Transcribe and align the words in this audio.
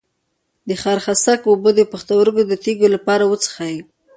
د 0.67 0.69
خارخاسک 0.81 1.41
اوبه 1.47 1.71
د 1.75 1.81
پښتورګو 1.91 2.43
د 2.47 2.51
تیږې 2.63 2.87
لپاره 2.95 3.23
وڅښئ 3.27 3.75